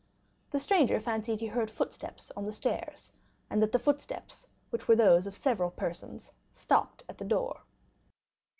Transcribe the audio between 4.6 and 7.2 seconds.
which were those of several persons, stopped at